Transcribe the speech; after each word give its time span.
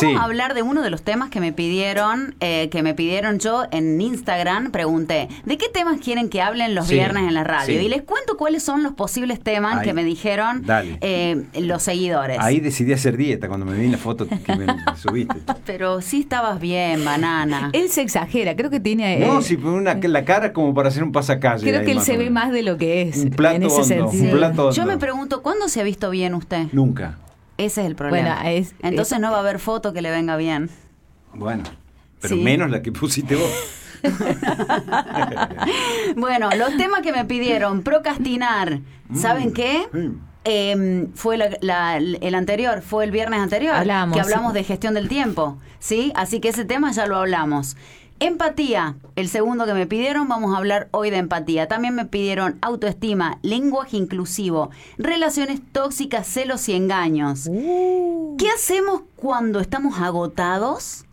vamos 0.00 0.14
Sí. 0.14 0.16
a 0.20 0.24
hablar 0.24 0.54
de 0.54 0.62
uno 0.62 0.82
de 0.82 0.90
los 0.90 1.02
temas 1.02 1.30
que 1.30 1.40
me 1.40 1.52
pidieron, 1.52 2.34
eh, 2.40 2.68
que 2.70 2.82
me 2.82 2.94
pidieron 2.94 3.38
yo 3.38 3.64
en 3.70 4.00
Instagram. 4.00 4.70
Pregunté, 4.70 5.28
¿de 5.44 5.58
qué 5.58 5.66
temas 5.72 6.00
quieren 6.00 6.28
que 6.28 6.40
hablen 6.42 6.74
los 6.74 6.86
Sí, 6.86 6.94
viernes 6.94 7.24
en 7.28 7.34
la 7.34 7.44
radio? 7.44 7.78
sí. 7.78 7.84
Y 7.86 7.88
les 7.88 8.02
cuento 8.02 8.36
cuáles 8.36 8.62
son 8.62 8.82
los 8.82 8.92
posibles 8.94 9.40
temas 9.40 9.78
Ahí. 9.78 9.84
que 9.86 9.92
me 9.92 10.04
dijeron 10.04 10.64
eh, 11.00 11.44
los 11.60 11.82
seguidores. 11.82 12.38
Ahí 12.40 12.60
decidí 12.60 12.92
hacer 12.92 13.16
dieta 13.16 13.48
cuando 13.48 13.66
me 13.66 13.76
vi 13.78 13.88
la 13.88 13.98
foto 13.98 14.26
que 14.28 14.56
me 14.56 14.66
subiste. 14.96 15.36
Pero 15.66 16.00
sí 16.00 16.20
estabas 16.20 16.60
bien, 16.60 17.04
banana. 17.04 17.70
Él 17.72 17.88
se 17.90 18.02
exagera, 18.02 18.56
creo 18.56 18.70
que 18.70 18.80
tiene... 18.80 19.18
No, 19.20 19.38
eh, 19.40 19.42
si 19.42 19.56
por 19.56 19.72
una, 19.72 19.94
la 19.94 20.24
cara 20.24 20.52
como 20.52 20.74
para 20.74 20.88
hacer 20.88 21.02
un 21.02 21.12
pasacalle. 21.12 21.68
Creo 21.68 21.84
que 21.84 21.92
él 21.92 22.00
se 22.00 22.16
ve 22.16 22.30
más 22.30 22.50
de 22.52 22.62
lo 22.62 22.76
que 22.76 23.02
es. 23.02 23.16
Un 23.18 23.30
plato 23.30 23.56
en 23.56 23.62
ese 23.64 23.74
hondo, 23.74 23.84
sentido. 24.10 24.24
un 24.24 24.30
plato 24.38 24.70
Yo 24.72 24.86
me 24.86 24.98
pregunto, 24.98 25.42
¿cuándo 25.42 25.68
se 25.68 25.80
ha 25.80 25.84
visto 25.84 26.10
bien 26.10 26.34
usted? 26.34 26.66
Nunca. 26.72 27.16
Ese 27.58 27.82
es 27.82 27.86
el 27.86 27.96
problema. 27.96 28.36
Bueno, 28.42 28.48
es- 28.48 28.74
Entonces 28.82 29.12
es- 29.14 29.20
no 29.20 29.30
va 29.30 29.36
a 29.36 29.40
haber 29.40 29.58
foto 29.58 29.92
que 29.92 30.00
le 30.00 30.10
venga 30.10 30.36
bien. 30.36 30.70
Bueno, 31.34 31.64
pero 32.20 32.36
Sí. 32.36 32.42
menos 32.42 32.70
la 32.70 32.80
que 32.82 32.92
pusiste 32.92 33.36
vos. 33.36 33.50
Bueno, 36.16 36.50
los 36.56 36.76
temas 36.76 37.00
que 37.02 37.12
me 37.12 37.24
pidieron, 37.24 37.82
procrastinar. 37.82 38.80
¿Saben 39.14 39.52
qué? 39.52 39.86
Mm. 39.92 40.08
Eh, 40.44 41.08
fue 41.14 41.36
la- 41.36 41.56
la- 41.60 41.96
el 41.98 42.34
anterior, 42.34 42.80
fue 42.80 43.04
el 43.04 43.10
viernes 43.10 43.40
anterior, 43.40 43.74
Hablamos, 43.74 44.14
que 44.14 44.20
hablamos 44.22 44.52
sí. 44.52 44.58
de 44.58 44.64
gestión 44.64 44.94
del 44.94 45.08
tiempo, 45.08 45.58
¿sí? 45.78 46.12
Así 46.14 46.40
que 46.40 46.48
ese 46.50 46.64
tema 46.64 46.90
ya 46.92 47.06
lo 47.06 47.16
hablamos. 47.16 47.76
Empatía, 48.20 48.96
el 49.14 49.28
segundo 49.28 49.64
que 49.64 49.74
me 49.74 49.86
pidieron, 49.86 50.26
vamos 50.26 50.52
a 50.52 50.58
hablar 50.58 50.88
hoy 50.90 51.10
de 51.10 51.18
empatía. 51.18 51.68
También 51.68 51.94
me 51.94 52.04
pidieron 52.04 52.58
autoestima, 52.62 53.38
lenguaje 53.42 53.96
inclusivo, 53.96 54.70
relaciones 54.96 55.60
tóxicas, 55.70 56.26
celos 56.26 56.68
y 56.68 56.74
engaños. 56.74 57.46
Uh. 57.48 58.36
¿Qué 58.36 58.50
hacemos 58.50 59.02
cuando 59.14 59.60
estamos 59.60 60.00
agotados? 60.00 61.04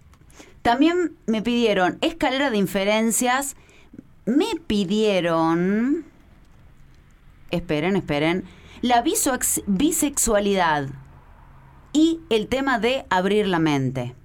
También 0.64 1.16
me 1.28 1.44
pidieron 1.44 2.00
escalera 2.02 2.50
de 2.50 2.58
inferencias. 2.58 3.56
Me 4.26 4.56
pidieron. 4.66 6.06
Esperen, 7.52 7.98
esperen. 7.98 8.46
La 8.82 9.04
bisexualidad 9.68 10.90
y 11.94 12.20
el 12.32 12.48
tema 12.48 12.80
de 12.80 13.06
abrir 13.12 13.48
la 13.48 13.60
mente. 13.60 14.16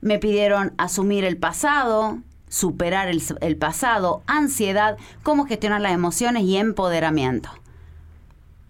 Me 0.00 0.18
pidieron 0.18 0.72
asumir 0.78 1.24
el 1.24 1.36
pasado, 1.36 2.18
superar 2.48 3.08
el, 3.08 3.22
el 3.40 3.56
pasado, 3.56 4.22
ansiedad, 4.26 4.96
cómo 5.22 5.44
gestionar 5.46 5.80
las 5.80 5.92
emociones 5.92 6.42
y 6.44 6.56
empoderamiento. 6.56 7.50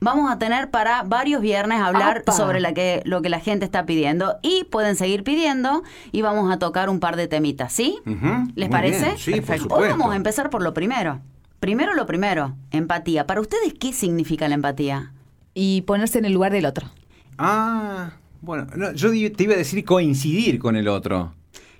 Vamos 0.02 0.32
a 0.32 0.38
tener 0.38 0.70
para 0.70 1.02
varios 1.02 1.42
viernes 1.42 1.78
hablar 1.80 2.18
¡Apa! 2.22 2.32
sobre 2.32 2.58
la 2.60 2.72
que, 2.72 3.02
lo 3.04 3.20
que 3.20 3.28
la 3.28 3.38
gente 3.38 3.66
está 3.66 3.84
pidiendo 3.84 4.38
y 4.40 4.64
pueden 4.64 4.96
seguir 4.96 5.24
pidiendo 5.24 5.82
y 6.10 6.22
vamos 6.22 6.50
a 6.50 6.58
tocar 6.58 6.88
un 6.88 7.00
par 7.00 7.16
de 7.16 7.28
temitas, 7.28 7.70
¿sí? 7.70 7.98
¿Les 8.06 8.68
muy 8.68 8.68
parece? 8.68 9.04
bien, 9.04 9.18
sí, 9.18 9.40
por 9.42 9.50
Hoy 9.54 9.58
supuesto. 9.60 9.88
vamos 9.98 10.12
a 10.14 10.16
empezar 10.16 10.48
por 10.48 10.62
lo 10.62 10.72
primero. 10.72 11.20
Primero 11.60 11.92
lo 11.94 12.06
primero, 12.06 12.56
empatía. 12.70 13.26
¿Para 13.26 13.42
ustedes 13.42 13.74
qué 13.78 13.92
significa 13.92 14.48
la 14.48 14.54
empatía? 14.54 15.12
Y 15.52 15.82
ponerse 15.82 16.18
en 16.18 16.24
el 16.24 16.32
lugar 16.32 16.52
del 16.52 16.64
otro. 16.64 16.88
Ah, 17.36 18.12
bueno, 18.40 18.66
no, 18.76 18.92
yo 18.92 19.10
te 19.10 19.42
iba 19.44 19.54
a 19.54 19.58
decir 19.58 19.84
coincidir 19.84 20.58
con 20.58 20.76
el 20.76 20.88
otro. 20.88 21.34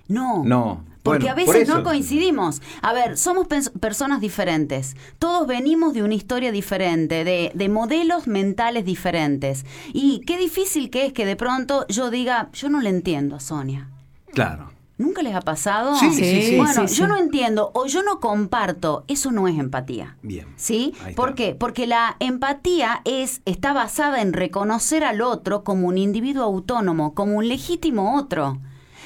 No. 0.07 0.43
No. 0.43 0.85
Porque 1.03 1.23
bueno, 1.23 1.41
a 1.41 1.45
por 1.45 1.55
veces 1.55 1.67
no 1.67 1.83
coincidimos. 1.83 2.61
A 2.81 2.93
ver, 2.93 3.17
somos 3.17 3.47
personas 3.47 4.21
diferentes. 4.21 4.95
Todos 5.17 5.47
venimos 5.47 5.93
de 5.93 6.03
una 6.03 6.13
historia 6.13 6.51
diferente, 6.51 7.23
de, 7.23 7.51
de 7.55 7.69
modelos 7.69 8.27
mentales 8.27 8.85
diferentes. 8.85 9.65
Y 9.93 10.21
qué 10.27 10.37
difícil 10.37 10.91
que 10.91 11.07
es 11.07 11.13
que 11.13 11.25
de 11.25 11.35
pronto 11.35 11.87
yo 11.87 12.11
diga, 12.11 12.49
yo 12.53 12.69
no 12.69 12.81
le 12.81 12.89
entiendo 12.89 13.35
a 13.35 13.39
Sonia. 13.39 13.89
Claro. 14.31 14.71
¿Nunca 15.01 15.23
les 15.23 15.33
ha 15.33 15.41
pasado? 15.41 15.95
Sí, 15.95 16.13
sí, 16.13 16.41
sí. 16.43 16.57
Bueno, 16.57 16.87
sí, 16.87 16.95
yo 16.95 17.07
no 17.07 17.17
entiendo 17.17 17.71
o 17.73 17.87
yo 17.87 18.03
no 18.03 18.19
comparto. 18.19 19.03
Eso 19.07 19.31
no 19.31 19.47
es 19.47 19.57
empatía. 19.57 20.15
Bien. 20.21 20.47
¿Sí? 20.57 20.93
¿Por 21.15 21.33
qué? 21.33 21.55
Porque 21.55 21.87
la 21.87 22.17
empatía 22.19 23.01
es, 23.03 23.41
está 23.45 23.73
basada 23.73 24.21
en 24.21 24.33
reconocer 24.33 25.03
al 25.03 25.21
otro 25.21 25.63
como 25.63 25.87
un 25.87 25.97
individuo 25.97 26.43
autónomo, 26.43 27.15
como 27.15 27.37
un 27.37 27.47
legítimo 27.47 28.15
otro. 28.15 28.59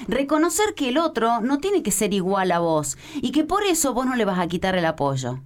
Reconocer 0.09 0.73
que 0.75 0.89
el 0.89 0.97
otro 0.97 1.39
no 1.39 1.59
tiene 1.59 1.81
que 1.81 1.91
ser 1.91 2.13
igual 2.13 2.51
a 2.51 2.59
vos 2.59 2.97
y 3.15 3.31
que 3.31 3.45
por 3.45 3.63
eso 3.63 3.93
vos 3.93 4.05
no 4.05 4.15
le 4.15 4.25
vas 4.25 4.39
a 4.39 4.47
quitar 4.47 4.75
el 4.75 4.85
apoyo. 4.85 5.39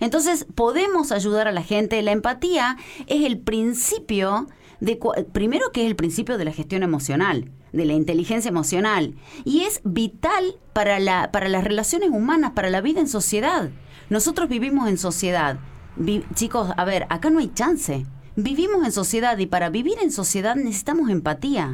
Entonces, 0.00 0.46
podemos 0.54 1.12
ayudar 1.12 1.46
a 1.46 1.52
la 1.52 1.62
gente. 1.62 2.00
La 2.00 2.12
empatía 2.12 2.78
es 3.06 3.24
el 3.24 3.38
principio 3.38 4.48
de 4.80 4.98
primero 5.32 5.70
que 5.72 5.82
es 5.82 5.86
el 5.86 5.96
principio 5.96 6.36
de 6.38 6.44
la 6.44 6.52
gestión 6.52 6.82
emocional, 6.82 7.50
de 7.72 7.84
la 7.84 7.92
inteligencia 7.94 8.48
emocional 8.48 9.14
y 9.44 9.60
es 9.62 9.80
vital 9.84 10.56
para 10.72 10.98
la 11.00 11.30
para 11.32 11.48
las 11.48 11.64
relaciones 11.64 12.10
humanas, 12.10 12.52
para 12.52 12.70
la 12.70 12.80
vida 12.80 13.00
en 13.00 13.08
sociedad. 13.08 13.70
Nosotros 14.10 14.48
vivimos 14.48 14.88
en 14.88 14.98
sociedad. 14.98 15.58
Vi- 15.96 16.24
chicos, 16.34 16.70
a 16.76 16.84
ver, 16.84 17.06
acá 17.08 17.30
no 17.30 17.38
hay 17.38 17.48
chance. 17.54 18.04
Vivimos 18.36 18.84
en 18.84 18.92
sociedad 18.92 19.38
y 19.38 19.46
para 19.46 19.70
vivir 19.70 19.94
en 20.02 20.10
sociedad 20.10 20.56
necesitamos 20.56 21.08
empatía. 21.10 21.72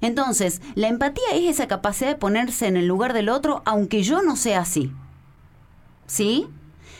Entonces, 0.00 0.62
la 0.76 0.86
empatía 0.88 1.24
es 1.34 1.50
esa 1.50 1.66
capacidad 1.66 2.10
de 2.10 2.14
ponerse 2.14 2.68
en 2.68 2.76
el 2.76 2.86
lugar 2.86 3.12
del 3.12 3.28
otro 3.28 3.62
aunque 3.64 4.02
yo 4.04 4.22
no 4.22 4.36
sea 4.36 4.60
así. 4.60 4.92
¿Sí? 6.06 6.46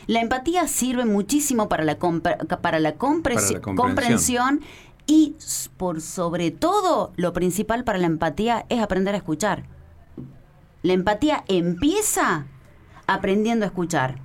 La 0.09 0.21
empatía 0.21 0.67
sirve 0.69 1.05
muchísimo 1.05 1.69
para 1.69 1.85
la, 1.85 1.99
Para 1.99 2.81
la 2.81 2.95
comprensión. 3.77 4.61
Y 5.09 5.35
por 5.77 6.01
sobre 6.01 6.53
todo 6.53 7.13
lo 7.17 7.33
principal 7.33 7.83
para 7.83 7.99
la 7.99 8.07
empatía 8.07 8.67
es 8.69 8.81
aprender 8.81 9.15
a 9.15 9.19
escuchar. 9.19 9.65
La 10.83 10.93
empatía 10.93 11.43
empieza 11.49 12.45
aprendiendo 13.09 13.65
a 13.65 13.69
escuchar. 13.69 14.21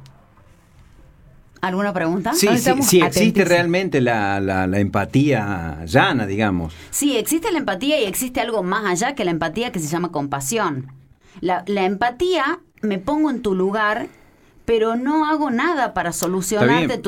¿Alguna 1.62 1.94
pregunta? 1.94 2.34
Sí, 2.34 2.50
sí, 2.58 2.72
sí 2.84 3.02
existe 3.02 3.46
realmente 3.46 4.02
la, 4.02 4.42
la- 4.42 4.68
la 4.68 4.80
empatía 4.80 5.86
llana, 5.86 6.26
digamos. 6.28 6.74
Sí, 6.92 7.16
existe 7.16 7.52
la 7.54 7.60
empatía 7.60 8.02
y 8.02 8.04
existe 8.04 8.42
algo 8.42 8.64
más 8.64 8.86
allá 8.86 9.16
que 9.16 9.24
la 9.24 9.32
empatía 9.32 9.72
que 9.72 9.80
se 9.80 9.88
llama 9.88 10.12
compasión. 10.12 10.92
La, 11.40 11.64
la 11.68 11.86
empatía, 11.86 12.60
me 12.82 12.98
pongo 13.00 13.30
en 13.30 13.42
tu 13.42 13.56
lugar, 13.56 14.08
pero 14.66 14.96
no 14.96 15.26
hago 15.26 15.50
nada 15.50 15.94
para 15.94 16.14
solucionarte 16.14 17.02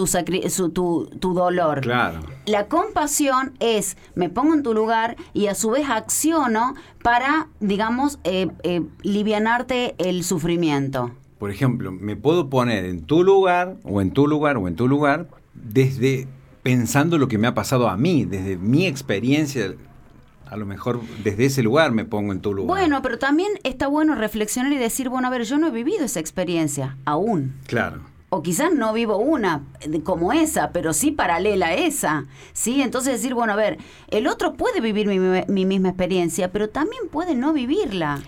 su- 0.49 0.69
tu, 0.69 1.09
tu 1.19 1.33
dolor. 1.33 1.81
Claro. 1.81 2.19
La 2.45 2.67
compasión 2.67 3.53
es, 3.59 3.97
me 4.15 4.29
pongo 4.29 4.53
en 4.53 4.63
tu 4.63 4.73
lugar 4.73 5.15
y 5.33 5.47
a 5.47 5.55
su 5.55 5.69
vez 5.71 5.89
acciono 5.89 6.75
para, 7.01 7.47
digamos, 7.59 8.19
eh, 8.23 8.47
eh, 8.63 8.81
livianarte 9.03 9.95
el 9.97 10.23
sufrimiento. 10.23 11.11
Por 11.39 11.51
ejemplo, 11.51 11.91
me 11.91 12.15
puedo 12.15 12.49
poner 12.49 12.85
en 12.85 13.01
tu 13.01 13.23
lugar, 13.23 13.77
o 13.83 14.01
en 14.01 14.11
tu 14.11 14.27
lugar, 14.27 14.57
o 14.57 14.67
en 14.67 14.75
tu 14.75 14.87
lugar, 14.87 15.27
desde 15.53 16.27
pensando 16.63 17.17
lo 17.17 17.27
que 17.27 17.37
me 17.37 17.47
ha 17.47 17.53
pasado 17.53 17.89
a 17.89 17.97
mí, 17.97 18.25
desde 18.25 18.57
mi 18.57 18.85
experiencia, 18.87 19.73
a 20.49 20.57
lo 20.57 20.65
mejor 20.65 21.01
desde 21.23 21.45
ese 21.45 21.63
lugar 21.63 21.91
me 21.91 22.05
pongo 22.05 22.31
en 22.33 22.41
tu 22.41 22.53
lugar. 22.53 22.67
Bueno, 22.77 23.01
pero 23.01 23.17
también 23.19 23.51
está 23.63 23.87
bueno 23.87 24.15
reflexionar 24.15 24.71
y 24.71 24.77
decir, 24.77 25.09
bueno, 25.09 25.27
a 25.27 25.31
ver, 25.31 25.43
yo 25.43 25.57
no 25.57 25.67
he 25.67 25.71
vivido 25.71 26.05
esa 26.05 26.19
experiencia 26.19 26.97
aún. 27.05 27.55
Claro. 27.67 28.01
o 28.29 28.41
quizás 28.43 28.73
no 28.73 28.91
vivo 28.91 29.17
una 29.17 29.61
de- 29.87 30.01
como 30.03 30.33
esa, 30.33 30.71
pero 30.71 30.91
sí 30.93 31.11
paralela 31.11 31.67
a 31.67 31.73
esa, 31.75 32.25
¿sí? 32.53 32.81
Entonces 32.81 33.13
decir, 33.13 33.33
bueno, 33.33 33.53
a 33.53 33.55
ver, 33.55 33.77
el 34.09 34.27
otro 34.27 34.53
puede 34.55 34.81
vivir 34.81 35.07
mi, 35.07 35.19
mi 35.47 35.65
misma 35.65 35.89
experiencia, 35.89 36.51
pero 36.51 36.67
también 36.69 37.03
puede 37.09 37.33
no 37.35 37.53
vivirla. 37.53 38.21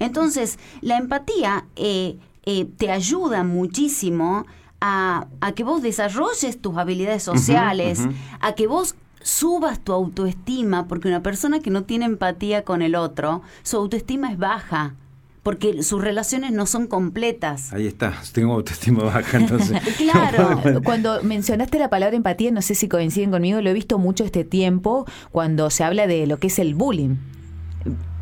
Entonces, 0.00 0.58
la 0.82 0.98
empatía 0.98 1.64
eh, 1.76 2.18
eh, 2.44 2.66
te 2.76 2.90
ayuda 2.90 3.42
muchísimo 3.44 4.44
a, 4.80 5.28
a 5.40 5.52
que 5.52 5.64
vos 5.64 5.80
desarrolles 5.82 6.60
tus 6.60 6.76
habilidades 6.76 7.22
sociales, 7.22 8.00
a 8.40 8.54
que 8.54 8.66
vos 8.66 8.96
subas 9.24 9.80
tu 9.80 9.92
autoestima, 9.92 10.86
porque 10.86 11.08
una 11.08 11.22
persona 11.22 11.58
que 11.58 11.70
no 11.70 11.84
tiene 11.84 12.04
empatía 12.04 12.62
con 12.62 12.82
el 12.82 12.94
otro, 12.94 13.42
su 13.62 13.78
autoestima 13.78 14.30
es 14.30 14.38
baja, 14.38 14.94
porque 15.42 15.82
sus 15.82 16.02
relaciones 16.02 16.52
no 16.52 16.66
son 16.66 16.86
completas. 16.86 17.72
Ahí 17.72 17.86
está, 17.86 18.14
tengo 18.32 18.52
autoestima 18.52 19.02
baja, 19.04 19.38
entonces. 19.38 19.80
Claro. 19.96 20.82
Cuando 20.84 21.22
mencionaste 21.22 21.78
la 21.78 21.88
palabra 21.88 22.16
empatía, 22.16 22.50
no 22.50 22.62
sé 22.62 22.74
si 22.74 22.86
coinciden 22.86 23.30
conmigo, 23.30 23.60
lo 23.62 23.70
he 23.70 23.74
visto 23.74 23.98
mucho 23.98 24.24
este 24.24 24.44
tiempo 24.44 25.06
cuando 25.32 25.70
se 25.70 25.84
habla 25.84 26.06
de 26.06 26.26
lo 26.26 26.38
que 26.38 26.48
es 26.48 26.58
el 26.58 26.74
bullying. 26.74 27.16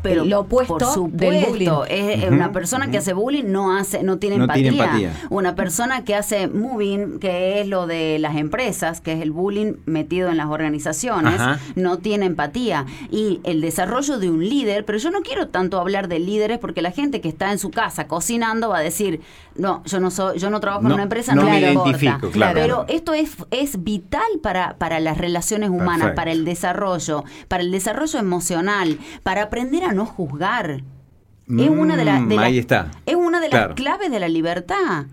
Pero 0.03 0.25
lo 0.25 0.41
opuesto 0.41 0.77
por 0.77 0.85
supuesto, 0.93 1.17
del 1.17 1.45
bullying. 1.45 1.69
es 1.89 2.23
Ujú, 2.25 2.33
una 2.33 2.51
persona 2.51 2.91
que 2.91 2.97
hace 2.99 3.13
bullying 3.13 3.45
no 3.45 3.75
hace 3.75 4.03
no 4.03 4.17
tiene 4.19 4.37
No 4.37 4.43
empatía. 4.43 4.69
tiene 4.71 4.83
empatía. 4.83 5.13
Una 5.29 5.55
persona 5.55 6.03
que 6.03 6.13
hace 6.15 6.47
moving, 6.47 7.19
que 7.19 7.61
es 7.61 7.67
lo 7.67 7.87
de 7.87 8.19
las 8.19 8.35
empresas, 8.35 9.01
que 9.01 9.13
es 9.13 9.21
el 9.21 9.31
bullying 9.31 9.73
metido 9.85 10.29
en 10.29 10.37
las 10.37 10.47
organizaciones, 10.47 11.39
Ajá. 11.39 11.59
no 11.75 11.97
tiene 11.97 12.25
empatía 12.25 12.85
y 13.09 13.39
el 13.43 13.61
desarrollo 13.61 14.19
de 14.19 14.29
un 14.29 14.47
líder, 14.47 14.85
pero 14.85 14.97
yo 14.99 15.09
no 15.09 15.21
quiero 15.21 15.47
tanto 15.47 15.79
hablar 15.79 16.07
de 16.07 16.19
líderes 16.19 16.59
porque 16.59 16.81
la 16.81 16.91
gente 16.91 17.21
que 17.21 17.29
está 17.29 17.51
en 17.51 17.59
su 17.59 17.71
casa 17.71 18.07
cocinando 18.07 18.69
va 18.69 18.79
a 18.79 18.81
decir, 18.81 19.21
"No, 19.55 19.83
yo 19.85 19.99
no 19.99 20.09
soy 20.11 20.39
yo 20.39 20.49
no 20.49 20.59
trabajo 20.59 20.85
en 20.87 20.93
una 20.93 21.03
empresa, 21.03 21.35
no 21.35 21.43
no, 21.43 21.49
me 21.49 21.61
me 21.61 21.71
importa". 21.71 21.89
identifico, 21.91 22.31
claro. 22.31 22.53
Pero 22.59 22.85
esto 22.87 23.13
es, 23.13 23.35
es 23.51 23.83
vital 23.83 24.21
para, 24.41 24.77
para 24.77 24.99
las 24.99 25.17
relaciones 25.17 25.69
humanas, 25.69 25.97
Perfecto. 25.99 26.15
para 26.15 26.31
el 26.31 26.45
desarrollo, 26.45 27.23
para 27.47 27.63
el 27.63 27.71
desarrollo 27.71 28.19
emocional, 28.19 28.97
para 29.23 29.43
aprender 29.43 29.83
a 29.83 29.93
no 29.93 30.05
juzgar. 30.05 30.83
Es 31.47 31.69
una 31.69 31.97
de, 31.97 32.05
las 32.05 32.21
Mm, 32.21 32.39
ahí 32.39 32.57
está. 32.57 32.91
Es 33.05 33.15
una 33.15 33.39
de 33.41 33.49
Claro. 33.49 33.67
las 33.69 33.75
claves 33.75 34.09
de 34.09 34.19
la 34.19 34.29
libertad. 34.29 35.05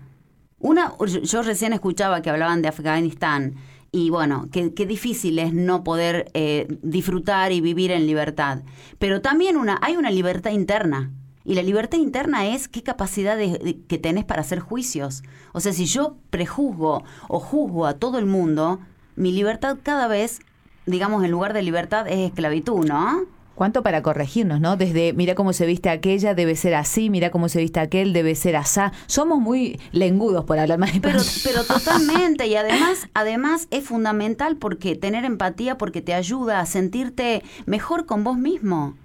Una, 0.59 0.93
yo, 0.99 1.21
yo 1.21 1.41
recién 1.43 1.73
escuchaba 1.73 2.21
que 2.21 2.29
hablaban 2.29 2.61
de 2.61 2.69
Afganistán 2.69 3.55
y 3.91 4.09
bueno, 4.09 4.47
qué 4.51 4.73
qué 4.73 4.85
difícil 4.85 5.37
es 5.39 5.53
no 5.53 5.83
poder 5.83 6.31
eh, 6.33 6.67
disfrutar 6.81 7.51
y 7.51 7.59
vivir 7.61 7.91
en 7.91 8.07
libertad. 8.07 8.59
Pero 8.97 9.21
también 9.21 9.57
una, 9.57 9.77
hay 9.81 9.97
una 9.97 10.09
libertad 10.11 10.51
interna. 10.51 11.11
Y 11.43 11.55
la 11.55 11.63
libertad 11.63 11.97
interna 11.97 12.45
es 12.47 12.67
qué 12.67 12.83
capacidad 12.83 13.35
de- 13.37 13.57
de- 13.57 13.79
que 13.87 13.97
tenés 13.97 14.25
para 14.25 14.41
hacer 14.41 14.59
juicios. 14.59 15.23
O 15.53 15.59
sea, 15.59 15.73
si 15.73 15.85
yo 15.85 16.17
prejuzgo 16.29 17.03
o 17.27 17.39
juzgo 17.39 17.85
a 17.85 17.93
todo 17.95 18.19
el 18.19 18.25
mundo, 18.25 18.79
mi 19.15 19.31
libertad 19.31 19.77
cada 19.81 20.07
vez, 20.07 20.39
digamos, 20.85 21.23
en 21.23 21.31
lugar 21.31 21.53
de 21.53 21.61
libertad 21.63 22.07
es 22.07 22.19
esclavitud, 22.29 22.85
¿no? 22.85 23.21
¿Cuánto 23.55 23.83
para 23.83 24.01
corregirnos, 24.01 24.59
no? 24.59 24.75
Desde, 24.77 25.13
mira 25.13 25.35
cómo 25.35 25.53
se 25.53 25.65
viste 25.67 25.89
aquella, 25.89 26.33
debe 26.33 26.55
ser 26.55 26.73
así, 26.73 27.09
mira 27.11 27.29
cómo 27.29 27.47
se 27.49 27.59
viste 27.59 27.79
aquel, 27.79 28.11
debe 28.13 28.33
ser 28.33 28.55
asá. 28.55 28.91
Somos 29.07 29.39
muy 29.39 29.79
lengudos 29.91 30.45
por 30.45 30.57
hablar 30.57 30.79
más 30.79 30.91
Pero, 30.99 31.19
español. 31.19 31.41
pero 31.43 31.63
totalmente, 31.65 32.47
y 32.47 32.55
además, 32.55 33.07
además 33.13 33.67
es 33.69 33.83
fundamental 33.83 34.55
porque 34.55 34.95
tener 34.95 35.25
empatía 35.25 35.77
porque 35.77 36.01
te 36.01 36.13
ayuda 36.15 36.59
a 36.59 36.65
sentirte 36.65 37.43
mejor 37.67 38.05
con 38.07 38.23
vos 38.23 38.37
mismo. 38.37 38.95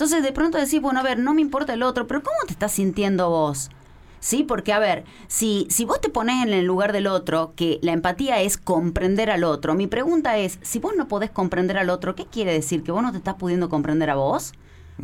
Entonces 0.00 0.22
de 0.22 0.32
pronto 0.32 0.56
decís, 0.56 0.80
bueno, 0.80 1.00
a 1.00 1.02
ver, 1.02 1.18
no 1.18 1.34
me 1.34 1.42
importa 1.42 1.74
el 1.74 1.82
otro, 1.82 2.06
pero 2.06 2.22
¿cómo 2.22 2.38
te 2.46 2.54
estás 2.54 2.72
sintiendo 2.72 3.28
vos? 3.28 3.68
Sí, 4.18 4.44
porque 4.44 4.72
a 4.72 4.78
ver, 4.78 5.04
si, 5.28 5.66
si 5.68 5.84
vos 5.84 6.00
te 6.00 6.08
pones 6.08 6.42
en 6.42 6.54
el 6.54 6.64
lugar 6.64 6.94
del 6.94 7.06
otro, 7.06 7.52
que 7.54 7.78
la 7.82 7.92
empatía 7.92 8.40
es 8.40 8.56
comprender 8.56 9.28
al 9.28 9.44
otro, 9.44 9.74
mi 9.74 9.88
pregunta 9.88 10.38
es, 10.38 10.58
si 10.62 10.78
vos 10.78 10.94
no 10.96 11.06
podés 11.06 11.28
comprender 11.28 11.76
al 11.76 11.90
otro, 11.90 12.14
¿qué 12.14 12.24
quiere 12.24 12.50
decir? 12.50 12.82
¿Que 12.82 12.92
vos 12.92 13.02
no 13.02 13.12
te 13.12 13.18
estás 13.18 13.34
pudiendo 13.34 13.68
comprender 13.68 14.08
a 14.08 14.14
vos? 14.14 14.54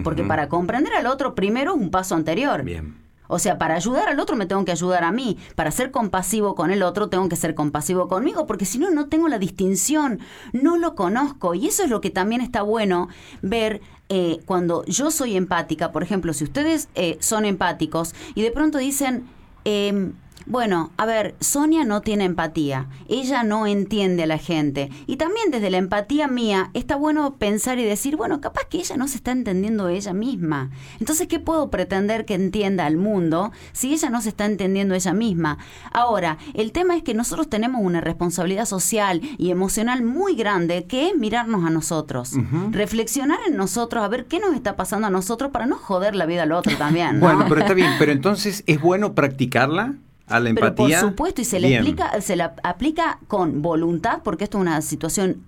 Porque 0.03 0.25
para 0.25 0.49
comprender 0.49 0.95
al 0.95 1.09
otro, 1.09 1.35
primero 1.35 1.75
es 1.75 1.79
un 1.79 1.91
paso 1.91 2.15
anterior. 2.15 2.63
Bien. 2.63 2.97
O 3.29 3.39
sea, 3.39 3.59
para 3.59 3.75
ayudar 3.75 4.09
al 4.09 4.21
otro 4.21 4.37
me 4.37 4.47
tengo 4.47 4.65
que 4.65 4.73
ayudar 4.73 5.05
a 5.05 5.13
mí. 5.13 5.37
Para 5.55 5.71
ser 5.71 5.91
compasivo 5.91 6.55
con 6.55 6.71
el 6.71 6.83
otro 6.83 7.09
tengo 7.09 7.29
que 7.29 7.37
ser 7.37 7.55
compasivo 7.55 8.09
conmigo, 8.09 8.47
porque 8.47 8.65
si 8.65 8.79
no, 8.79 8.91
no 8.91 9.09
tengo 9.09 9.29
la 9.29 9.39
distinción, 9.39 10.21
no 10.53 10.77
lo 10.79 10.95
conozco. 10.95 11.55
Y 11.55 11.67
eso 11.67 11.85
es 11.85 11.91
lo 11.91 12.01
que 12.01 12.11
también 12.11 12.41
está 12.41 12.63
bueno 12.63 13.09
ver 13.43 13.81
eh, 14.09 14.41
cuando 14.47 14.85
yo 14.87 15.11
soy 15.11 15.37
empática. 15.37 15.93
Por 15.93 16.03
ejemplo, 16.03 16.33
si 16.33 16.45
ustedes 16.45 16.89
eh, 16.95 17.17
son 17.21 17.45
empáticos 17.45 18.15
y 18.35 18.43
de 18.43 18.51
pronto 18.51 18.79
dicen... 18.79 19.27
em, 19.65 20.15
bueno, 20.47 20.93
a 20.97 21.07
ver, 21.07 21.35
Sonia 21.41 21.85
no 21.85 22.03
tiene 22.03 22.25
empatía, 22.25 22.87
ella 23.09 23.43
no 23.43 23.67
entiende 23.67 24.23
a 24.23 24.27
la 24.27 24.39
gente. 24.39 24.91
Y 25.07 25.17
también 25.17 25.51
desde 25.51 25.71
la 25.71 25.79
empatía 25.79 26.29
mía 26.29 26.71
está 26.73 26.95
bueno 26.95 27.35
pensar 27.35 27.81
y 27.81 27.85
decir, 27.85 28.17
bueno, 28.17 28.41
capaz 28.41 28.67
que 28.71 28.79
ella 28.79 28.97
no 28.97 29.09
se 29.09 29.17
está 29.17 29.33
entendiendo 29.33 29.89
ella 29.89 30.13
misma. 30.13 30.71
Entonces, 31.01 31.27
¿qué 31.27 31.41
puedo 31.41 31.69
pretender 31.69 32.25
que 32.25 32.35
entienda 32.35 32.87
al 32.87 32.97
mundo 32.97 33.51
si 33.73 33.93
ella 33.93 34.09
no 34.09 34.23
se 34.23 34.29
está 34.29 34.47
entendiendo 34.47 34.95
ella 34.95 35.13
misma? 35.13 35.59
Ahora, 35.93 36.39
el 36.55 36.71
tema 36.71 36.97
es 36.97 37.03
que 37.03 37.15
nosotros 37.15 37.51
tenemos 37.51 37.83
una 37.83 38.01
responsabilidad 38.01 38.67
social 38.67 39.21
y 39.39 39.51
emocional 39.51 40.05
muy 40.05 40.37
grande 40.37 40.85
que 40.85 41.09
es 41.09 41.17
mirarnos 41.17 41.65
a 41.65 41.71
nosotros, 41.71 42.33
reflexionar 42.71 43.41
en 43.49 43.57
nosotros, 43.57 44.05
a 44.05 44.09
ver 44.09 44.27
qué 44.27 44.39
nos 44.39 44.55
está 44.55 44.77
pasando 44.77 45.09
a 45.09 45.11
nosotros 45.11 45.51
para 45.51 45.67
no 45.67 45.77
joder 45.77 46.15
la 46.15 46.27
vida 46.27 46.45
al 46.45 46.53
otro 46.53 46.77
también. 46.77 47.19
¿no? 47.21 47.27
Bueno, 47.27 47.47
pero 47.49 47.63
está 47.63 47.75
bien, 47.75 47.91
pero 47.99 48.13
entonces 48.13 48.63
es 48.67 48.81
bueno 48.81 49.15
practicarla 49.15 49.97
a 50.27 50.41
la 50.41 50.53
Pero 50.55 50.67
empatía. 50.69 51.01
por 51.01 51.11
supuesto, 51.11 51.41
y 51.41 51.45
se 51.45 51.61
le 51.61 51.75
explica, 51.75 52.21
se 52.21 52.37
la 52.37 52.55
aplica 52.63 53.19
con 53.29 53.63
voluntad, 53.63 54.21
porque 54.25 54.45
esto 54.45 54.59
es 54.59 54.63
una 54.63 54.81
situación 54.83 55.43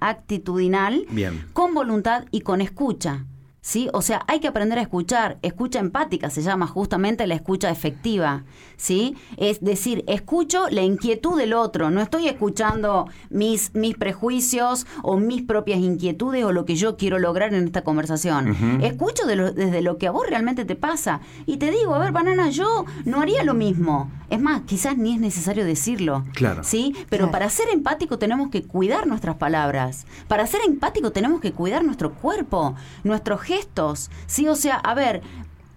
actitudinal, 0.00 1.06
Bien. 1.10 1.44
con 1.52 1.74
voluntad 1.74 2.24
y 2.30 2.40
con 2.40 2.60
escucha. 2.60 3.24
¿Sí? 3.66 3.88
O 3.94 4.02
sea, 4.02 4.22
hay 4.28 4.40
que 4.40 4.48
aprender 4.48 4.78
a 4.78 4.82
escuchar. 4.82 5.38
Escucha 5.40 5.78
empática 5.78 6.28
se 6.28 6.42
llama 6.42 6.66
justamente 6.66 7.26
la 7.26 7.34
escucha 7.34 7.70
efectiva. 7.70 8.44
¿Sí? 8.76 9.16
Es 9.38 9.62
decir, 9.62 10.04
escucho 10.06 10.66
la 10.68 10.82
inquietud 10.82 11.38
del 11.38 11.54
otro. 11.54 11.88
No 11.90 12.02
estoy 12.02 12.28
escuchando 12.28 13.06
mis, 13.30 13.74
mis 13.74 13.96
prejuicios 13.96 14.86
o 15.02 15.16
mis 15.16 15.40
propias 15.42 15.78
inquietudes 15.80 16.44
o 16.44 16.52
lo 16.52 16.66
que 16.66 16.76
yo 16.76 16.98
quiero 16.98 17.18
lograr 17.18 17.54
en 17.54 17.64
esta 17.64 17.84
conversación. 17.84 18.54
Escucho 18.82 19.26
de 19.26 19.36
lo- 19.36 19.52
desde 19.52 19.80
lo 19.80 19.96
que 19.96 20.08
a 20.08 20.10
vos 20.10 20.26
realmente 20.28 20.66
te 20.66 20.76
pasa. 20.76 21.20
Y 21.46 21.56
te 21.56 21.70
digo, 21.70 21.94
a 21.94 21.98
ver, 22.00 22.12
banana, 22.12 22.50
yo 22.50 22.84
no 23.06 23.22
haría 23.22 23.44
lo 23.44 23.54
mismo. 23.54 24.10
Es 24.28 24.40
más, 24.40 24.62
quizás 24.66 24.98
ni 24.98 25.14
es 25.14 25.20
necesario 25.20 25.64
decirlo. 25.64 26.24
Claro. 26.34 26.64
¿Sí? 26.64 26.92
Pero 27.08 27.24
Claro. 27.28 27.32
para 27.32 27.48
ser 27.48 27.68
empático 27.72 28.18
tenemos 28.18 28.50
que 28.50 28.62
cuidar 28.64 29.06
nuestras 29.06 29.36
palabras. 29.36 30.04
Para 30.28 30.46
ser 30.46 30.60
empático 30.66 31.12
tenemos 31.12 31.40
que 31.40 31.52
cuidar 31.52 31.82
nuestro 31.82 32.12
cuerpo, 32.12 32.74
nuestros 33.04 33.40
gestos. 33.56 34.10
¿Sí? 34.26 34.48
O 34.48 34.56
sea, 34.56 34.76
a 34.76 34.94
ver. 34.94 35.22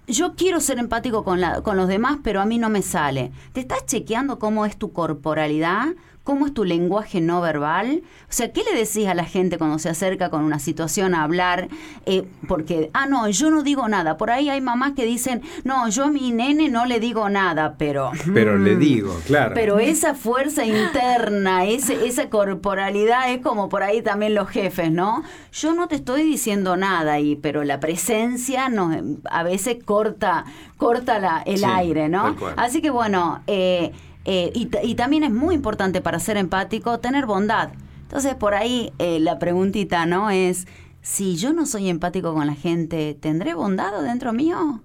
Yo 0.09 0.35
quiero 0.35 0.61
ser 0.61 0.79
empático 0.79 1.25
con, 1.25 1.41
la, 1.41 1.61
con 1.61 1.75
los 1.75 1.89
demás, 1.89 2.19
pero 2.23 2.39
a 2.39 2.45
mí 2.45 2.57
no 2.57 2.69
me 2.69 2.81
sale. 2.81 3.33
¿Te 3.51 3.59
estás 3.59 3.85
chequeando 3.85 4.39
cómo 4.39 4.65
es 4.65 4.77
tu 4.77 4.93
corporalidad? 4.93 5.87
¿Cómo 6.27 6.45
es 6.45 6.53
tu 6.53 6.65
lenguaje 6.65 7.21
no 7.21 7.39
verbal? 7.39 8.03
O 8.23 8.33
sea, 8.33 8.51
¿qué 8.51 8.61
le 8.61 8.77
decís 8.77 9.07
a 9.07 9.13
la 9.13 9.23
gente 9.23 9.57
cuando 9.57 9.79
se 9.79 9.87
acerca 9.87 10.29
con 10.29 10.43
una 10.43 10.59
situación 10.59 11.15
a 11.15 11.23
hablar? 11.23 11.69
Eh, 12.05 12.27
porque, 12.49 12.89
ah, 12.93 13.05
no, 13.05 13.29
yo 13.29 13.49
no 13.49 13.63
digo 13.63 13.87
nada. 13.87 14.17
Por 14.17 14.29
ahí 14.29 14.49
hay 14.49 14.59
mamás 14.59 14.91
que 14.91 15.05
dicen, 15.05 15.41
no, 15.63 15.87
yo 15.87 16.03
a 16.03 16.11
mi 16.11 16.31
nene 16.31 16.67
no 16.67 16.85
le 16.85 16.99
digo 16.99 17.29
nada, 17.29 17.75
pero... 17.77 18.11
Pero 18.33 18.57
le 18.57 18.75
digo, 18.75 19.17
claro. 19.25 19.53
Pero 19.55 19.79
esa 19.79 20.15
fuerza 20.15 20.65
interna, 20.65 21.63
ese, 21.63 22.05
esa 22.05 22.29
corporalidad 22.29 23.31
es 23.31 23.39
como 23.39 23.69
por 23.69 23.83
ahí 23.83 24.01
también 24.01 24.35
los 24.35 24.49
jefes, 24.49 24.91
¿no? 24.91 25.23
Yo 25.53 25.73
no 25.73 25.87
te 25.87 25.95
estoy 25.95 26.23
diciendo 26.23 26.75
nada, 26.75 27.21
y, 27.21 27.37
pero 27.37 27.63
la 27.63 27.79
presencia 27.79 28.67
nos, 28.67 28.97
a 29.31 29.43
veces 29.43 29.77
corta, 29.81 30.43
corta 30.75 31.19
la, 31.19 31.41
el 31.45 31.59
Sí, 31.59 31.63
aire, 31.65 32.09
¿no? 32.09 32.35
Así 32.57 32.81
que 32.81 32.89
bueno, 32.89 33.43
eh, 33.47 33.93
eh, 34.27 34.51
y, 34.53 34.67
ta- 34.67 34.83
y 34.83 34.93
también 34.93 35.23
es 35.23 35.31
muy 35.31 35.55
importante 35.55 36.01
para 36.01 36.19
ser 36.19 36.37
empático 36.37 36.99
tener 36.99 37.25
bondad. 37.25 37.69
Entonces 38.03 38.35
por 38.35 38.53
ahí 38.53 38.93
eh, 38.99 39.19
la 39.19 39.39
preguntita, 39.39 40.05
¿no? 40.05 40.29
Es, 40.29 40.67
si 41.01 41.35
yo 41.37 41.53
no 41.53 41.65
soy 41.65 41.89
empático 41.89 42.33
con 42.33 42.45
la 42.45 42.53
gente, 42.55 43.17
¿tendré 43.19 43.53
bondad 43.55 44.01
dentro 44.03 44.33
mío? 44.33 44.81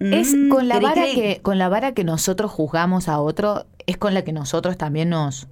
Es 0.00 0.34
Mm, 0.34 0.48
con 0.50 0.68
la 0.68 0.78
vara 0.80 1.04
que 1.04 1.40
con 1.42 1.58
la 1.58 1.68
vara 1.70 1.92
que 1.92 2.04
nosotros 2.04 2.50
juzgamos 2.50 3.08
a 3.08 3.18
otro, 3.20 3.64
es 3.86 3.96
con 3.96 4.12
la 4.12 4.22
que 4.22 4.32
nosotros 4.32 4.76
también 4.76 5.08
nos 5.08 5.46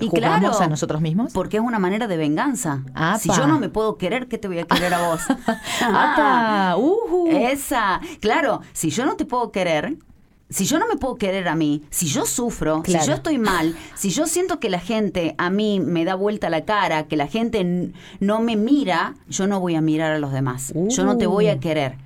Y 0.00 0.08
juzgamos 0.08 0.40
claro, 0.40 0.60
a 0.62 0.66
nosotros 0.68 1.00
mismos. 1.02 1.32
Porque 1.34 1.58
es 1.58 1.62
una 1.62 1.78
manera 1.78 2.06
de 2.08 2.16
venganza. 2.16 2.82
Apa. 2.94 3.18
Si 3.18 3.28
yo 3.28 3.46
no 3.46 3.58
me 3.60 3.68
puedo 3.68 3.96
querer, 3.98 4.26
¿qué 4.28 4.38
te 4.38 4.48
voy 4.48 4.58
a 4.60 4.64
querer 4.66 4.94
a 4.94 5.08
vos? 5.08 5.20
¡Apa! 5.82 6.76
ujú. 6.78 7.28
Esa. 7.30 8.00
Claro, 8.20 8.62
si 8.72 8.88
yo 8.90 9.04
no 9.04 9.16
te 9.16 9.26
puedo 9.26 9.52
querer, 9.52 9.96
si 10.48 10.64
yo 10.64 10.78
no 10.78 10.86
me 10.86 10.96
puedo 10.96 11.16
querer 11.16 11.48
a 11.48 11.54
mí, 11.56 11.82
si 11.90 12.06
yo 12.06 12.24
sufro, 12.26 12.82
Claro. 12.82 13.02
si 13.04 13.08
yo 13.10 13.14
estoy 13.16 13.38
mal, 13.38 13.74
si 13.96 14.10
yo 14.10 14.26
siento 14.26 14.60
que 14.60 14.70
la 14.70 14.78
gente 14.78 15.34
a 15.38 15.50
mí 15.50 15.80
me 15.80 16.04
da 16.04 16.14
vuelta 16.14 16.50
la 16.50 16.64
cara, 16.64 17.06
que 17.08 17.16
la 17.16 17.26
gente 17.26 17.92
no 18.20 18.40
me 18.40 18.56
mira, 18.56 19.14
yo 19.28 19.46
no 19.46 19.58
voy 19.60 19.74
a 19.74 19.80
mirar 19.80 20.12
a 20.12 20.18
los 20.18 20.32
demás. 20.32 20.72
Yo 20.74 21.04
no 21.04 21.16
te 21.18 21.26
voy 21.26 21.48
a 21.48 21.54
Uh. 21.54 21.60
querer. 21.60 21.96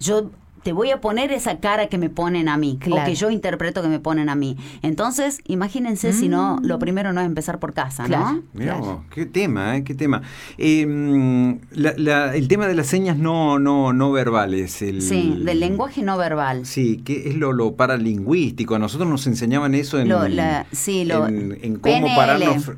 Yo 0.00 0.30
te 0.62 0.72
voy 0.72 0.90
a 0.90 1.00
poner 1.00 1.32
esa 1.32 1.58
cara 1.60 1.88
que 1.88 1.96
me 1.98 2.10
ponen 2.10 2.48
a 2.48 2.56
mí, 2.56 2.78
o 2.90 3.04
que 3.04 3.14
yo 3.14 3.30
interpreto 3.30 3.82
que 3.82 3.88
me 3.88 3.98
ponen 4.00 4.28
a 4.28 4.34
mí. 4.34 4.56
Entonces, 4.82 5.40
imagínense 5.46 6.12
si 6.12 6.28
no, 6.28 6.58
lo 6.62 6.78
primero 6.78 7.12
no 7.12 7.20
es 7.20 7.26
empezar 7.26 7.58
por 7.58 7.72
casa, 7.72 8.04
Mm. 8.04 8.06
Claro. 8.06 8.32
¿no? 8.32 8.42
Mirá 8.52 8.76
Claro. 8.78 9.04
qué 9.14 9.26
tema, 9.26 9.76
¿eh? 9.76 9.84
qué 9.84 9.94
tema. 9.94 10.22
Eh, 10.58 10.86
mm, 10.86 11.60
la- 11.72 11.94
la- 11.96 12.34
el 12.36 12.48
tema 12.48 12.66
de 12.66 12.74
las 12.74 12.86
señas 12.88 13.16
no, 13.16 13.58
no, 13.58 13.92
no 13.92 14.12
verbales. 14.12 14.82
El, 14.82 15.00
Sí, 15.02 15.40
del 15.44 15.60
lenguaje 15.60 16.02
no 16.02 16.16
verbal. 16.18 16.66
Sí, 16.66 16.98
que 17.04 17.28
es 17.30 17.36
lo, 17.36 17.52
lo 17.52 17.74
paralingüístico. 17.74 18.74
A 18.74 18.78
nosotros 18.78 19.08
nos 19.08 19.26
enseñaban 19.26 19.74
eso 19.74 19.98
en, 19.98 20.08
Lo- 20.08 20.28
la- 20.28 20.66
sí, 20.72 21.04
lo- 21.04 21.26
en, 21.26 21.58
en 21.62 21.76
cómo 21.76 21.94
PNL. 22.06 22.16
pararnos. 22.16 22.70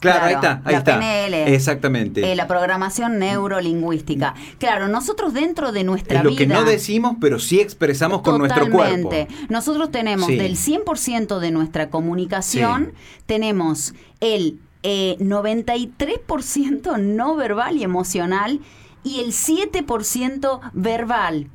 Claro, 0.00 0.24
ahí 0.26 0.34
está, 0.34 0.62
ahí 0.64 0.72
la 0.72 0.78
está. 0.78 0.98
PNL. 0.98 1.54
Exactamente. 1.54 2.30
Eh, 2.32 2.36
la 2.36 2.46
programación 2.46 3.18
neurolingüística. 3.18 4.34
Claro, 4.58 4.88
nosotros 4.88 5.34
dentro 5.34 5.72
de 5.72 5.84
nuestra 5.84 6.18
es 6.18 6.24
lo 6.24 6.30
vida. 6.30 6.38
que 6.38 6.46
no 6.46 6.64
decimos, 6.64 7.16
pero 7.20 7.38
sí 7.38 7.60
expresamos 7.60 8.22
con 8.22 8.38
nuestro 8.38 8.70
cuerpo. 8.70 9.10
Nosotros 9.48 9.90
tenemos 9.90 10.26
Sí. 10.26 10.36
del 10.36 10.56
100% 10.56 11.40
de 11.40 11.50
nuestra 11.50 11.90
comunicación, 11.90 12.92
tenemos 13.26 13.94
el 14.20 14.60
eh, 14.84 15.16
93% 15.18 16.98
no 16.98 17.34
verbal 17.36 17.76
y 17.76 17.82
emocional 17.82 18.60
y 19.02 19.20
el 19.20 19.32
7% 19.32 20.60
verbal. 20.72 21.48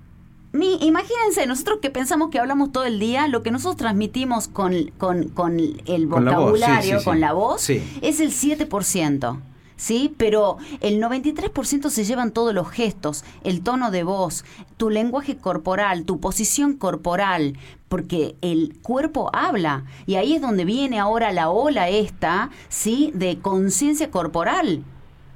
Mi, 0.54 0.76
imagínense, 0.76 1.48
nosotros 1.48 1.80
que 1.82 1.90
pensamos 1.90 2.30
que 2.30 2.38
hablamos 2.40 2.72
todo 2.72 2.86
el 2.86 3.00
día, 3.00 3.28
lo 3.28 3.42
que 3.42 3.50
nosotros 3.52 3.76
transmitimos 3.78 4.48
con, 4.48 4.92
con, 5.00 5.30
con 5.30 5.60
el 5.60 6.08
Con 6.08 6.26
la 6.26 6.38
voz, 6.38 6.54
sí, 6.60 6.62
vocabulario, 6.62 7.00
sí, 7.00 7.06
con 7.06 7.20
la 7.20 7.34
voz, 7.34 7.62
Sí. 7.62 7.84
es 8.02 8.20
el 8.20 8.32
7%. 8.32 9.42
¿Sí? 9.76 10.14
Pero 10.18 10.58
el 10.80 11.02
93% 11.02 11.90
se 11.90 12.06
llevan 12.06 12.32
todos 12.32 12.54
los 12.54 12.70
gestos, 12.70 13.26
el 13.44 13.62
tono 13.64 13.90
de 13.90 14.04
voz, 14.04 14.46
tu 14.78 14.90
lenguaje 14.92 15.36
corporal, 15.38 16.06
tu 16.06 16.20
posición 16.20 16.78
corporal, 16.78 17.58
porque 17.90 18.36
el 18.42 18.78
cuerpo 18.82 19.32
habla. 19.34 19.84
Y 20.06 20.16
ahí 20.16 20.36
es 20.36 20.42
donde 20.42 20.64
viene 20.64 21.00
ahora 21.00 21.34
la 21.34 21.50
ola 21.50 21.90
esta, 21.90 22.52
¿sí? 22.70 23.12
De 23.16 23.40
conciencia 23.40 24.12
corporal. 24.12 24.84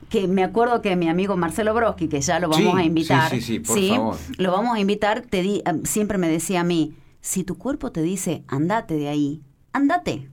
Que 0.10 0.28
me 0.28 0.44
acuerdo 0.44 0.82
que 0.82 0.96
mi 0.96 1.10
amigo 1.10 1.36
Marcelo 1.38 1.74
Broski, 1.74 2.08
que 2.08 2.22
ya 2.22 2.40
lo 2.40 2.50
vamos 2.50 2.74
Sí, 2.74 2.80
a 2.80 2.84
invitar, 2.84 3.30
sí, 3.30 3.42
sí, 3.42 3.54
sí, 3.56 3.60
por 3.60 3.80
favor. 3.98 4.18
lo 4.38 4.52
vamos 4.52 4.76
a 4.76 4.80
invitar, 4.80 5.22
te 5.22 5.42
di, 5.42 5.58
eh, 5.66 5.82
siempre 5.84 6.18
me 6.18 6.30
decía 6.30 6.62
a 6.62 6.64
mí, 6.64 6.94
si 7.22 7.44
tu 7.44 7.58
cuerpo 7.58 7.92
te 7.92 8.02
dice, 8.02 8.44
andate 8.48 8.96
de 8.96 9.10
ahí, 9.10 9.42
andate. 9.74 10.30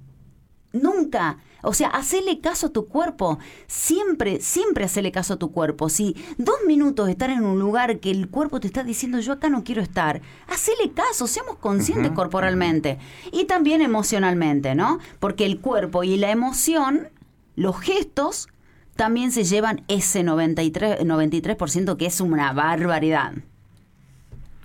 Nunca. 0.73 1.39
O 1.63 1.73
sea, 1.73 1.89
hacele 1.89 2.41
caso 2.41 2.67
a 2.67 2.71
tu 2.71 2.89
cuerpo. 2.89 3.39
Siempre, 3.69 4.41
siempre 4.41 4.85
hacele 4.85 5.13
caso 5.13 5.35
a 5.35 5.39
tu 5.39 5.53
cuerpo. 5.53 5.89
Si 5.89 6.17
dos 6.37 6.57
minutos 6.67 7.09
estar 7.09 7.31
en 7.31 7.45
un 7.45 7.59
lugar 7.61 8.01
que 8.01 8.11
el 8.11 8.29
cuerpo 8.29 8.59
te 8.61 8.67
está 8.67 8.83
diciendo 8.83 9.21
yo 9.21 9.33
acá 9.35 9.49
no 9.49 9.63
quiero 9.65 9.81
estar, 9.83 10.21
hacele 10.49 10.91
caso, 10.93 11.27
seamos 11.29 11.57
conscientes 11.57 12.11
corporalmente 12.13 12.99
y 13.33 13.45
también 13.45 13.83
emocionalmente, 13.83 14.75
¿no? 14.75 14.99
Porque 15.21 15.47
el 15.47 15.61
cuerpo 15.61 16.03
y 16.05 16.17
la 16.17 16.31
emoción, 16.33 17.09
los 17.55 17.79
gestos, 17.81 18.49
también 18.97 19.33
se 19.33 19.45
llevan 19.45 19.83
ese 19.89 20.25
93%, 20.25 21.01
93% 21.01 21.97
que 21.97 22.07
es 22.07 22.21
una 22.21 22.53
barbaridad. 22.53 23.33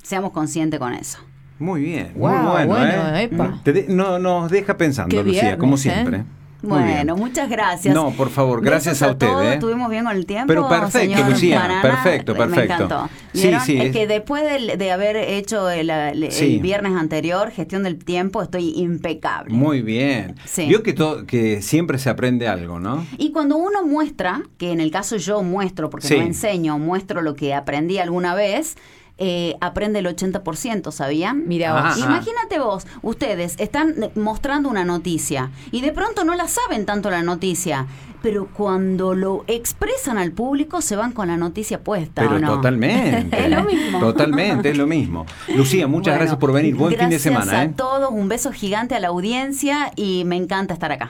Seamos 0.03 0.31
conscientes 0.31 0.79
con 0.79 0.93
eso. 0.93 1.19
Muy 1.59 1.81
bien, 1.81 2.13
Guau, 2.15 2.35
muy 2.41 2.51
bueno. 2.51 2.67
bueno, 2.73 3.15
¿eh? 3.17 3.23
epa. 3.23 3.59
Te 3.63 3.73
de- 3.73 3.85
no, 3.89 4.17
nos 4.17 4.49
deja 4.49 4.77
pensando, 4.77 5.09
Qué 5.15 5.23
Lucía, 5.23 5.41
viernes, 5.41 5.59
como 5.59 5.75
¿eh? 5.75 5.77
siempre. 5.77 6.17
Muy 6.19 6.27
Bueno, 6.61 7.15
muchas 7.15 7.49
gracias. 7.49 7.95
No, 7.95 8.11
por 8.11 8.29
favor, 8.29 8.61
gracias 8.61 8.95
Besos 8.99 9.07
a 9.07 9.11
usted. 9.13 9.49
¿eh? 9.49 9.53
Estuvimos 9.53 9.89
bien 9.89 10.03
con 10.03 10.15
el 10.15 10.25
tiempo. 10.25 10.47
Pero 10.47 10.67
perfecto, 10.67 10.99
señor 11.15 11.29
Lucía, 11.29 11.59
Banana. 11.59 11.81
perfecto, 11.81 12.33
Me 12.33 12.39
perfecto. 12.39 12.73
encantó. 12.73 13.09
¿Vieron? 13.33 13.61
sí, 13.61 13.77
Es 13.77 13.85
es- 13.85 13.91
que 13.93 14.07
después 14.07 14.43
del- 14.43 14.77
de, 14.77 14.91
haber 14.91 15.15
hecho 15.15 15.69
el, 15.69 15.89
el 15.89 16.31
Sí. 16.31 16.59
viernes 16.59 16.93
anterior, 16.93 17.51
gestión 17.51 17.83
del 17.83 17.97
tiempo, 17.97 18.41
estoy 18.41 18.73
impecable. 18.75 19.53
Muy 19.53 19.81
bien. 19.81 20.35
Sí. 20.45 20.65
Vio 20.67 20.83
que, 20.83 20.91
to- 20.93 21.25
que 21.25 21.61
siempre 21.61 21.97
se 21.97 22.09
aprende 22.09 22.47
algo, 22.49 22.79
¿no? 22.79 23.05
Y 23.17 23.31
cuando 23.31 23.55
uno 23.55 23.85
muestra, 23.85 24.41
que 24.57 24.71
en 24.71 24.81
el 24.81 24.91
caso 24.91 25.15
yo 25.15 25.41
muestro, 25.43 25.89
porque 25.89 26.07
Sí. 26.07 26.17
no 26.17 26.23
enseño, 26.25 26.77
muestro 26.77 27.21
lo 27.21 27.35
que 27.35 27.53
aprendí 27.53 27.99
alguna 27.99 28.35
vez, 28.35 28.75
eh, 29.19 29.55
aprende 29.61 29.99
el 29.99 30.07
80%, 30.07 30.91
¿sabían? 30.91 31.47
Mira 31.47 31.73
vos. 31.73 31.97
Imagínate 31.97 32.59
vos, 32.59 32.87
ustedes 33.01 33.55
están 33.59 33.95
mostrando 34.15 34.69
una 34.69 34.85
noticia 34.85 35.51
y 35.71 35.81
de 35.81 35.91
pronto 35.91 36.23
no 36.23 36.35
la 36.35 36.47
saben 36.47 36.85
tanto 36.85 37.09
la 37.09 37.21
noticia, 37.21 37.85
pero 38.21 38.47
cuando 38.47 39.13
lo 39.15 39.43
expresan 39.47 40.17
al 40.17 40.31
público 40.31 40.81
se 40.81 40.95
van 40.95 41.11
con 41.11 41.27
la 41.27 41.37
noticia 41.37 41.81
puesta. 41.83 42.21
Pero 42.21 42.35
¿o 42.35 42.39
no? 42.39 42.55
totalmente. 42.55 43.37
Es 43.45 43.49
lo 43.49 43.63
mismo. 43.63 43.99
Totalmente, 43.99 44.69
es 44.71 44.77
lo 44.77 44.87
mismo. 44.87 45.25
Lucía, 45.55 45.87
muchas 45.87 46.13
Bueno, 46.13 46.19
gracias 46.19 46.37
por 46.37 46.51
venir. 46.53 46.75
Buen 46.75 46.91
fin 46.91 47.09
de 47.09 47.17
gracias 47.17 47.21
semana. 47.21 47.59
a 47.59 47.63
¿eh? 47.65 47.73
todos, 47.75 48.09
un 48.11 48.27
beso 48.27 48.51
gigante 48.51 48.95
a 48.95 48.99
la 48.99 49.07
audiencia 49.09 49.91
y 49.95 50.23
me 50.25 50.35
encanta 50.35 50.73
estar 50.73 50.91
acá. 50.91 51.07